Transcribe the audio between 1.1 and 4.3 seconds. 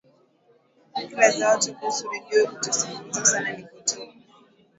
za watu kuhusu redio kutosikilizwa sana ni potofu